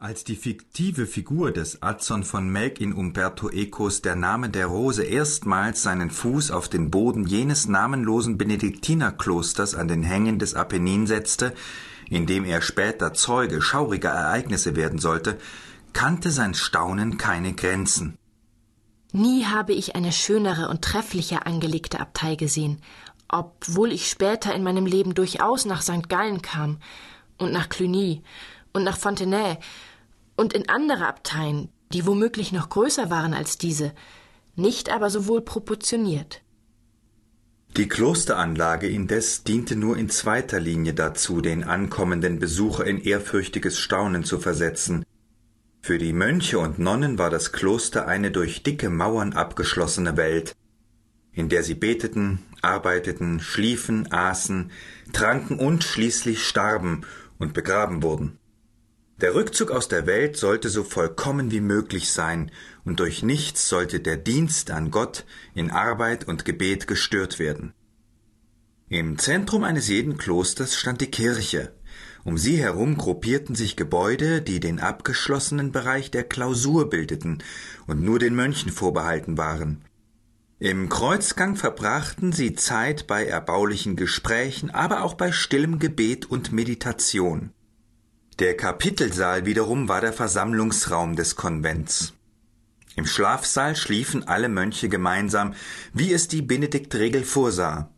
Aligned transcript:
Als 0.00 0.22
die 0.22 0.36
fiktive 0.36 1.06
Figur 1.06 1.50
des 1.50 1.82
Azzon 1.82 2.22
von 2.22 2.48
Melk 2.48 2.80
in 2.80 2.92
Umberto 2.92 3.50
Ecos 3.50 4.00
Der 4.00 4.14
Name 4.14 4.48
der 4.48 4.66
Rose 4.66 5.02
erstmals 5.02 5.82
seinen 5.82 6.12
Fuß 6.12 6.52
auf 6.52 6.68
den 6.68 6.92
Boden 6.92 7.26
jenes 7.26 7.66
namenlosen 7.66 8.38
Benediktinerklosters 8.38 9.74
an 9.74 9.88
den 9.88 10.04
Hängen 10.04 10.38
des 10.38 10.54
Apennin 10.54 11.08
setzte, 11.08 11.52
in 12.08 12.26
dem 12.26 12.44
er 12.44 12.62
später 12.62 13.12
Zeuge 13.12 13.60
schauriger 13.60 14.10
Ereignisse 14.10 14.76
werden 14.76 15.00
sollte, 15.00 15.36
kannte 15.94 16.30
sein 16.30 16.54
Staunen 16.54 17.18
keine 17.18 17.54
Grenzen. 17.54 18.16
Nie 19.10 19.46
habe 19.46 19.72
ich 19.72 19.96
eine 19.96 20.12
schönere 20.12 20.68
und 20.68 20.82
trefflicher 20.82 21.44
angelegte 21.44 21.98
Abtei 21.98 22.36
gesehen, 22.36 22.80
obwohl 23.26 23.90
ich 23.90 24.08
später 24.08 24.54
in 24.54 24.62
meinem 24.62 24.86
Leben 24.86 25.14
durchaus 25.14 25.64
nach 25.64 25.82
St. 25.82 26.08
Gallen 26.08 26.40
kam 26.40 26.78
und 27.36 27.50
nach 27.50 27.68
Cluny 27.68 28.22
und 28.72 28.84
nach 28.84 28.96
Fontenay 28.96 29.58
und 30.38 30.52
in 30.52 30.68
andere 30.68 31.06
Abteien, 31.06 31.68
die 31.92 32.06
womöglich 32.06 32.52
noch 32.52 32.68
größer 32.68 33.10
waren 33.10 33.34
als 33.34 33.58
diese, 33.58 33.92
nicht 34.54 34.90
aber 34.90 35.10
so 35.10 35.26
wohl 35.26 35.42
proportioniert. 35.42 36.42
Die 37.76 37.88
Klosteranlage 37.88 38.88
indes 38.88 39.44
diente 39.44 39.76
nur 39.76 39.96
in 39.96 40.08
zweiter 40.08 40.60
Linie 40.60 40.94
dazu, 40.94 41.40
den 41.40 41.64
ankommenden 41.64 42.38
Besucher 42.38 42.86
in 42.86 43.00
ehrfürchtiges 43.00 43.78
Staunen 43.78 44.24
zu 44.24 44.38
versetzen. 44.38 45.04
Für 45.80 45.98
die 45.98 46.12
Mönche 46.12 46.58
und 46.58 46.78
Nonnen 46.78 47.18
war 47.18 47.30
das 47.30 47.52
Kloster 47.52 48.06
eine 48.06 48.30
durch 48.30 48.62
dicke 48.62 48.90
Mauern 48.90 49.32
abgeschlossene 49.32 50.16
Welt, 50.16 50.54
in 51.32 51.48
der 51.48 51.62
sie 51.62 51.74
beteten, 51.74 52.40
arbeiteten, 52.62 53.40
schliefen, 53.40 54.10
aßen, 54.12 54.70
tranken 55.12 55.58
und 55.58 55.84
schließlich 55.84 56.46
starben 56.46 57.02
und 57.38 57.54
begraben 57.54 58.02
wurden. 58.02 58.38
Der 59.20 59.34
Rückzug 59.34 59.72
aus 59.72 59.88
der 59.88 60.06
Welt 60.06 60.36
sollte 60.36 60.68
so 60.68 60.84
vollkommen 60.84 61.50
wie 61.50 61.60
möglich 61.60 62.12
sein, 62.12 62.52
und 62.84 63.00
durch 63.00 63.24
nichts 63.24 63.68
sollte 63.68 63.98
der 63.98 64.16
Dienst 64.16 64.70
an 64.70 64.92
Gott 64.92 65.24
in 65.54 65.72
Arbeit 65.72 66.28
und 66.28 66.44
Gebet 66.44 66.86
gestört 66.86 67.40
werden. 67.40 67.74
Im 68.88 69.18
Zentrum 69.18 69.64
eines 69.64 69.88
jeden 69.88 70.18
Klosters 70.18 70.76
stand 70.76 71.00
die 71.00 71.10
Kirche. 71.10 71.74
Um 72.22 72.38
sie 72.38 72.58
herum 72.58 72.96
gruppierten 72.96 73.56
sich 73.56 73.76
Gebäude, 73.76 74.40
die 74.40 74.60
den 74.60 74.78
abgeschlossenen 74.78 75.72
Bereich 75.72 76.12
der 76.12 76.24
Klausur 76.24 76.88
bildeten 76.88 77.42
und 77.88 78.02
nur 78.02 78.20
den 78.20 78.36
Mönchen 78.36 78.70
vorbehalten 78.70 79.36
waren. 79.36 79.84
Im 80.60 80.88
Kreuzgang 80.88 81.56
verbrachten 81.56 82.32
sie 82.32 82.54
Zeit 82.54 83.06
bei 83.06 83.26
erbaulichen 83.26 83.96
Gesprächen, 83.96 84.70
aber 84.70 85.02
auch 85.02 85.14
bei 85.14 85.32
stillem 85.32 85.78
Gebet 85.78 86.26
und 86.26 86.52
Meditation. 86.52 87.52
Der 88.38 88.56
Kapitelsaal 88.56 89.46
wiederum 89.46 89.88
war 89.88 90.00
der 90.00 90.12
Versammlungsraum 90.12 91.16
des 91.16 91.34
Konvents. 91.34 92.12
Im 92.94 93.04
Schlafsaal 93.04 93.74
schliefen 93.74 94.28
alle 94.28 94.48
Mönche 94.48 94.88
gemeinsam, 94.88 95.54
wie 95.92 96.12
es 96.12 96.28
die 96.28 96.42
Benediktregel 96.42 97.24
vorsah. 97.24 97.90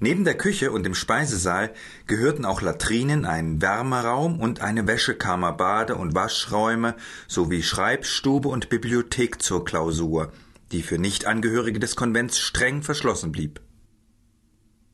Neben 0.00 0.24
der 0.24 0.36
Küche 0.36 0.72
und 0.72 0.82
dem 0.82 0.96
Speisesaal 0.96 1.72
gehörten 2.08 2.44
auch 2.44 2.62
Latrinen, 2.62 3.24
ein 3.24 3.62
Wärmeraum 3.62 4.40
und 4.40 4.60
eine 4.60 4.88
Wäschekammer, 4.88 5.52
Bade- 5.52 5.94
und 5.94 6.16
Waschräume 6.16 6.96
sowie 7.28 7.62
Schreibstube 7.62 8.48
und 8.48 8.70
Bibliothek 8.70 9.40
zur 9.40 9.64
Klausur, 9.64 10.32
die 10.72 10.82
für 10.82 10.98
Nichtangehörige 10.98 11.78
des 11.78 11.94
Konvents 11.94 12.40
streng 12.40 12.82
verschlossen 12.82 13.30
blieb. 13.30 13.60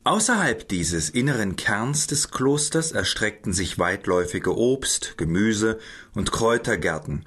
Außerhalb 0.06 0.68
dieses 0.68 1.10
inneren 1.10 1.56
Kerns 1.56 2.06
des 2.06 2.30
Klosters 2.30 2.92
erstreckten 2.92 3.52
sich 3.52 3.80
weitläufige 3.80 4.56
Obst-, 4.56 5.18
Gemüse- 5.18 5.80
und 6.14 6.30
Kräutergärten, 6.30 7.24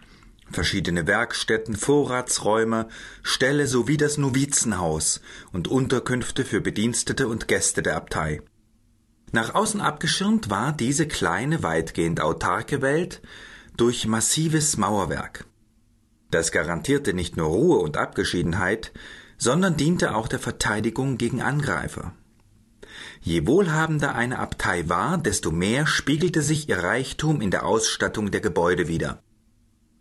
verschiedene 0.50 1.06
Werkstätten, 1.06 1.76
Vorratsräume, 1.76 2.88
Ställe 3.22 3.68
sowie 3.68 3.98
das 3.98 4.18
Novizenhaus 4.18 5.20
und 5.52 5.68
Unterkünfte 5.68 6.46
für 6.46 6.62
Bedienstete 6.62 7.28
und 7.28 7.50
Gäste 7.50 7.82
der 7.84 7.98
Abtei. 7.98 8.42
Nach 9.34 9.56
außen 9.56 9.82
abgeschirmt 9.82 10.50
war 10.50 10.72
diese 10.72 11.06
kleine, 11.06 11.64
weitgehend 11.64 12.22
autarke 12.22 12.82
Welt 12.82 13.22
durch 13.76 14.08
massives 14.08 14.78
Mauerwerk. 14.78 15.44
Das 16.32 16.54
garantierte 16.54 17.14
nicht 17.14 17.36
nur 17.36 17.50
Ruhe 17.50 17.80
und 17.80 17.98
Abgeschiedenheit, 17.98 18.94
sondern 19.38 19.76
diente 19.76 20.16
auch 20.16 20.30
der 20.30 20.40
Verteidigung 20.40 21.18
gegen 21.18 21.42
Angreifer. 21.42 22.14
Je 23.22 23.46
wohlhabender 23.46 24.16
eine 24.16 24.40
Abtei 24.40 24.88
war, 24.88 25.18
desto 25.18 25.52
mehr 25.52 25.86
spiegelte 25.86 26.42
sich 26.42 26.70
ihr 26.70 26.84
Reichtum 26.84 27.42
in 27.42 27.52
der 27.52 27.66
Ausstattung 27.66 28.32
der 28.32 28.42
Gebäude 28.42 28.88
wider. 28.88 29.22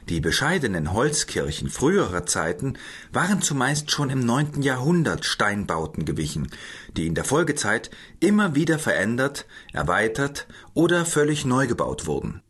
Die 0.08 0.20
bescheidenen 0.20 0.94
Holzkirchen 0.94 1.68
früherer 1.68 2.24
Zeiten 2.24 2.78
waren 3.12 3.42
zumeist 3.42 3.90
schon 3.90 4.08
im 4.08 4.20
neunten 4.20 4.62
Jahrhundert 4.62 5.26
Steinbauten 5.26 6.06
gewichen, 6.06 6.48
die 6.96 7.06
in 7.06 7.14
der 7.14 7.24
Folgezeit 7.24 7.90
immer 8.18 8.54
wieder 8.54 8.78
verändert, 8.78 9.46
erweitert 9.74 10.46
oder 10.72 11.04
völlig 11.04 11.44
neu 11.44 11.66
gebaut 11.66 12.06
wurden. 12.06 12.42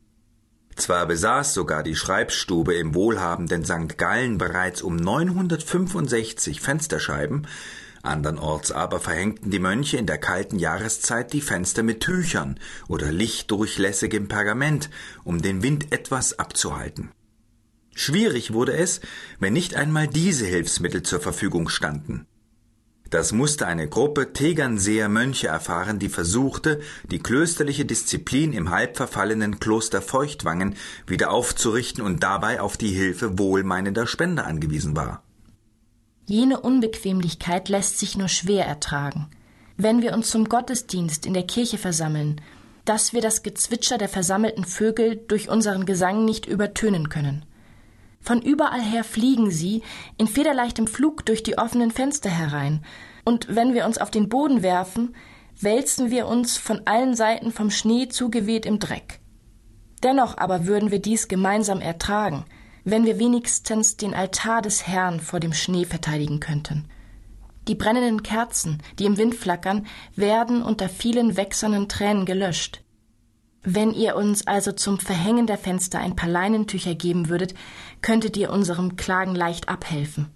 Zwar 0.76 1.06
besaß 1.06 1.54
sogar 1.54 1.82
die 1.82 1.96
Schreibstube 1.96 2.74
im 2.74 2.94
wohlhabenden 2.94 3.64
St. 3.64 3.98
Gallen 3.98 4.38
bereits 4.38 4.80
um 4.80 4.94
965 4.94 6.60
Fensterscheiben, 6.60 7.48
Andernorts 8.08 8.72
aber 8.72 9.00
verhängten 9.00 9.50
die 9.50 9.58
Mönche 9.58 9.96
in 9.96 10.06
der 10.06 10.18
kalten 10.18 10.58
Jahreszeit 10.58 11.32
die 11.32 11.40
Fenster 11.40 11.82
mit 11.82 12.00
Tüchern 12.00 12.58
oder 12.88 13.12
lichtdurchlässigem 13.12 14.28
Pergament, 14.28 14.90
um 15.24 15.40
den 15.40 15.62
Wind 15.62 15.92
etwas 15.92 16.38
abzuhalten. 16.38 17.10
Schwierig 17.94 18.52
wurde 18.52 18.72
es, 18.76 19.00
wenn 19.38 19.52
nicht 19.52 19.74
einmal 19.74 20.06
diese 20.06 20.46
Hilfsmittel 20.46 21.02
zur 21.02 21.20
Verfügung 21.20 21.68
standen. 21.68 22.26
Das 23.10 23.32
musste 23.32 23.66
eine 23.66 23.88
Gruppe 23.88 24.32
Tegernseer 24.34 25.08
Mönche 25.08 25.48
erfahren, 25.48 25.98
die 25.98 26.10
versuchte, 26.10 26.80
die 27.10 27.20
klösterliche 27.20 27.86
Disziplin 27.86 28.52
im 28.52 28.70
halb 28.70 28.96
verfallenen 28.96 29.60
Kloster 29.60 30.02
Feuchtwangen 30.02 30.76
wieder 31.06 31.30
aufzurichten 31.30 32.04
und 32.04 32.22
dabei 32.22 32.60
auf 32.60 32.76
die 32.76 32.90
Hilfe 32.90 33.38
wohlmeinender 33.38 34.06
Spender 34.06 34.46
angewiesen 34.46 34.94
war. 34.94 35.22
Jene 36.28 36.60
Unbequemlichkeit 36.60 37.70
lässt 37.70 37.98
sich 37.98 38.18
nur 38.18 38.28
schwer 38.28 38.66
ertragen. 38.66 39.28
Wenn 39.78 40.02
wir 40.02 40.12
uns 40.12 40.28
zum 40.28 40.44
Gottesdienst 40.44 41.24
in 41.24 41.32
der 41.32 41.46
Kirche 41.46 41.78
versammeln, 41.78 42.38
dass 42.84 43.14
wir 43.14 43.22
das 43.22 43.42
Gezwitscher 43.42 43.96
der 43.96 44.10
versammelten 44.10 44.66
Vögel 44.66 45.16
durch 45.16 45.48
unseren 45.48 45.86
Gesang 45.86 46.26
nicht 46.26 46.44
übertönen 46.44 47.08
können. 47.08 47.46
Von 48.20 48.42
überall 48.42 48.82
her 48.82 49.04
fliegen 49.04 49.50
sie 49.50 49.82
in 50.18 50.26
federleichtem 50.26 50.86
Flug 50.86 51.24
durch 51.24 51.42
die 51.42 51.56
offenen 51.56 51.90
Fenster 51.90 52.28
herein, 52.28 52.84
und 53.24 53.54
wenn 53.56 53.72
wir 53.72 53.86
uns 53.86 53.96
auf 53.96 54.10
den 54.10 54.28
Boden 54.28 54.62
werfen, 54.62 55.16
wälzen 55.58 56.10
wir 56.10 56.26
uns 56.26 56.58
von 56.58 56.82
allen 56.84 57.14
Seiten 57.14 57.52
vom 57.52 57.70
Schnee 57.70 58.08
zugeweht 58.08 58.66
im 58.66 58.78
Dreck. 58.78 59.20
Dennoch 60.02 60.36
aber 60.36 60.66
würden 60.66 60.90
wir 60.90 61.00
dies 61.00 61.26
gemeinsam 61.26 61.80
ertragen, 61.80 62.44
wenn 62.90 63.04
wir 63.04 63.18
wenigstens 63.18 63.96
den 63.96 64.14
Altar 64.14 64.62
des 64.62 64.86
Herrn 64.86 65.20
vor 65.20 65.40
dem 65.40 65.52
Schnee 65.52 65.84
verteidigen 65.84 66.40
könnten. 66.40 66.88
Die 67.66 67.74
brennenden 67.74 68.22
Kerzen, 68.22 68.82
die 68.98 69.04
im 69.04 69.18
Wind 69.18 69.34
flackern, 69.34 69.86
werden 70.16 70.62
unter 70.62 70.88
vielen 70.88 71.36
wächsernen 71.36 71.88
Tränen 71.88 72.24
gelöscht. 72.24 72.82
Wenn 73.62 73.92
ihr 73.92 74.16
uns 74.16 74.46
also 74.46 74.72
zum 74.72 74.98
Verhängen 74.98 75.46
der 75.46 75.58
Fenster 75.58 75.98
ein 75.98 76.16
paar 76.16 76.30
Leinentücher 76.30 76.94
geben 76.94 77.28
würdet, 77.28 77.54
könntet 78.00 78.36
ihr 78.38 78.50
unserem 78.50 78.96
Klagen 78.96 79.34
leicht 79.34 79.68
abhelfen. 79.68 80.30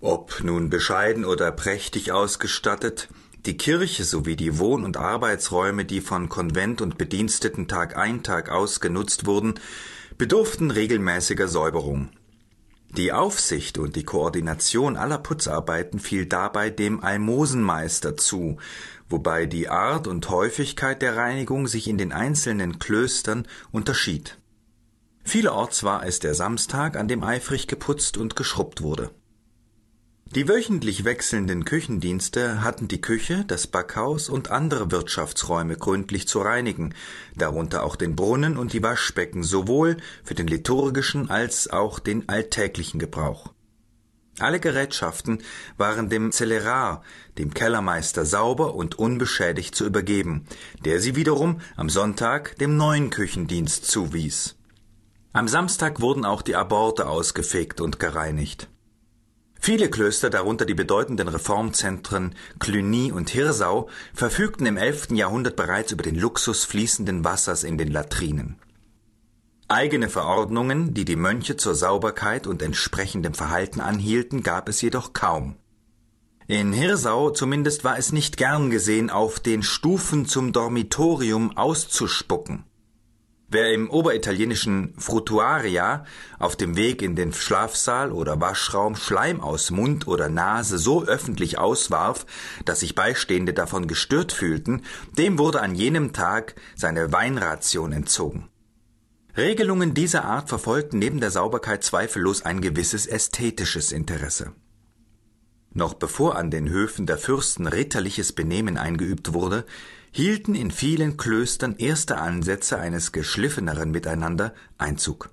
Ob 0.00 0.42
nun 0.44 0.68
bescheiden 0.68 1.24
oder 1.24 1.50
prächtig 1.52 2.12
ausgestattet, 2.12 3.08
die 3.46 3.56
Kirche 3.56 4.04
sowie 4.04 4.36
die 4.36 4.58
Wohn- 4.58 4.84
und 4.84 4.96
Arbeitsräume, 4.98 5.84
die 5.84 6.00
von 6.00 6.28
Konvent 6.28 6.82
und 6.82 6.98
Bediensteten 6.98 7.66
Tag 7.66 7.96
ein 7.96 8.22
Tag 8.22 8.50
aus 8.50 8.80
genutzt 8.80 9.26
wurden, 9.26 9.54
bedurften 10.18 10.72
regelmäßiger 10.72 11.46
Säuberung. 11.46 12.08
Die 12.96 13.12
Aufsicht 13.12 13.78
und 13.78 13.94
die 13.94 14.02
Koordination 14.02 14.96
aller 14.96 15.18
Putzarbeiten 15.18 16.00
fiel 16.00 16.26
dabei 16.26 16.70
dem 16.70 17.04
Almosenmeister 17.04 18.16
zu, 18.16 18.56
wobei 19.08 19.46
die 19.46 19.68
Art 19.68 20.08
und 20.08 20.28
Häufigkeit 20.28 21.02
der 21.02 21.16
Reinigung 21.16 21.68
sich 21.68 21.86
in 21.86 21.98
den 21.98 22.12
einzelnen 22.12 22.80
Klöstern 22.80 23.46
unterschied. 23.70 24.38
Vielerorts 25.22 25.84
war 25.84 26.04
es 26.04 26.18
der 26.18 26.34
Samstag, 26.34 26.96
an 26.96 27.06
dem 27.06 27.22
eifrig 27.22 27.68
geputzt 27.68 28.16
und 28.16 28.34
geschrubbt 28.34 28.82
wurde. 28.82 29.10
Die 30.34 30.46
wöchentlich 30.46 31.06
wechselnden 31.06 31.64
Küchendienste 31.64 32.62
hatten 32.62 32.86
die 32.86 33.00
Küche, 33.00 33.44
das 33.46 33.66
Backhaus 33.66 34.28
und 34.28 34.50
andere 34.50 34.90
Wirtschaftsräume 34.90 35.76
gründlich 35.76 36.28
zu 36.28 36.40
reinigen, 36.40 36.94
darunter 37.34 37.82
auch 37.82 37.96
den 37.96 38.14
Brunnen 38.14 38.58
und 38.58 38.74
die 38.74 38.82
Waschbecken 38.82 39.42
sowohl 39.42 39.96
für 40.22 40.34
den 40.34 40.46
liturgischen 40.46 41.30
als 41.30 41.70
auch 41.70 41.98
den 41.98 42.28
alltäglichen 42.28 43.00
Gebrauch. 43.00 43.54
Alle 44.38 44.60
Gerätschaften 44.60 45.42
waren 45.78 46.10
dem 46.10 46.30
Zellerar, 46.30 47.02
dem 47.38 47.54
Kellermeister, 47.54 48.26
sauber 48.26 48.74
und 48.74 48.98
unbeschädigt 48.98 49.74
zu 49.74 49.86
übergeben, 49.86 50.46
der 50.84 51.00
sie 51.00 51.16
wiederum 51.16 51.62
am 51.74 51.88
Sonntag 51.88 52.54
dem 52.58 52.76
neuen 52.76 53.08
Küchendienst 53.08 53.86
zuwies. 53.86 54.56
Am 55.32 55.48
Samstag 55.48 56.02
wurden 56.02 56.26
auch 56.26 56.42
die 56.42 56.54
Aborte 56.54 57.08
ausgefegt 57.08 57.80
und 57.80 57.98
gereinigt. 57.98 58.68
Viele 59.60 59.90
Klöster, 59.90 60.30
darunter 60.30 60.64
die 60.64 60.74
bedeutenden 60.74 61.28
Reformzentren 61.28 62.34
Cluny 62.58 63.12
und 63.12 63.30
Hirsau, 63.30 63.88
verfügten 64.14 64.66
im 64.66 64.76
11. 64.76 65.08
Jahrhundert 65.12 65.56
bereits 65.56 65.92
über 65.92 66.02
den 66.02 66.14
Luxus 66.14 66.64
fließenden 66.64 67.24
Wassers 67.24 67.64
in 67.64 67.76
den 67.76 67.90
Latrinen. 67.90 68.56
Eigene 69.66 70.08
Verordnungen, 70.08 70.94
die 70.94 71.04
die 71.04 71.16
Mönche 71.16 71.56
zur 71.56 71.74
Sauberkeit 71.74 72.46
und 72.46 72.62
entsprechendem 72.62 73.34
Verhalten 73.34 73.80
anhielten, 73.80 74.42
gab 74.42 74.68
es 74.68 74.80
jedoch 74.80 75.12
kaum. 75.12 75.56
In 76.46 76.72
Hirsau 76.72 77.28
zumindest 77.28 77.84
war 77.84 77.98
es 77.98 78.10
nicht 78.10 78.38
gern 78.38 78.70
gesehen, 78.70 79.10
auf 79.10 79.38
den 79.38 79.62
Stufen 79.62 80.24
zum 80.24 80.54
Dormitorium 80.54 81.54
auszuspucken. 81.58 82.64
Wer 83.50 83.72
im 83.72 83.88
oberitalienischen 83.88 84.92
Frutuaria 84.98 86.04
auf 86.38 86.54
dem 86.54 86.76
Weg 86.76 87.00
in 87.00 87.16
den 87.16 87.32
Schlafsaal 87.32 88.12
oder 88.12 88.38
Waschraum 88.42 88.94
Schleim 88.94 89.40
aus 89.40 89.70
Mund 89.70 90.06
oder 90.06 90.28
Nase 90.28 90.76
so 90.76 91.04
öffentlich 91.04 91.58
auswarf, 91.58 92.26
dass 92.66 92.80
sich 92.80 92.94
Beistehende 92.94 93.54
davon 93.54 93.88
gestört 93.88 94.32
fühlten, 94.32 94.82
dem 95.16 95.38
wurde 95.38 95.62
an 95.62 95.74
jenem 95.74 96.12
Tag 96.12 96.56
seine 96.76 97.10
Weinration 97.10 97.92
entzogen. 97.92 98.50
Regelungen 99.34 99.94
dieser 99.94 100.26
Art 100.26 100.50
verfolgten 100.50 100.98
neben 100.98 101.20
der 101.20 101.30
Sauberkeit 101.30 101.82
zweifellos 101.82 102.42
ein 102.42 102.60
gewisses 102.60 103.06
ästhetisches 103.06 103.92
Interesse. 103.92 104.52
Noch 105.72 105.94
bevor 105.94 106.36
an 106.36 106.50
den 106.50 106.68
Höfen 106.68 107.06
der 107.06 107.16
Fürsten 107.16 107.66
ritterliches 107.66 108.32
Benehmen 108.32 108.76
eingeübt 108.76 109.32
wurde, 109.32 109.64
hielten 110.10 110.54
in 110.54 110.70
vielen 110.70 111.16
Klöstern 111.16 111.76
erste 111.76 112.18
Ansätze 112.18 112.78
eines 112.78 113.12
geschliffeneren 113.12 113.90
Miteinander 113.90 114.54
Einzug. 114.76 115.30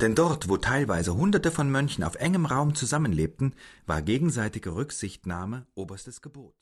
Denn 0.00 0.14
dort, 0.14 0.48
wo 0.48 0.56
teilweise 0.56 1.14
Hunderte 1.14 1.50
von 1.50 1.70
Mönchen 1.70 2.04
auf 2.04 2.14
engem 2.14 2.46
Raum 2.46 2.74
zusammenlebten, 2.74 3.54
war 3.86 4.00
gegenseitige 4.00 4.74
Rücksichtnahme 4.74 5.66
oberstes 5.74 6.22
Gebot. 6.22 6.54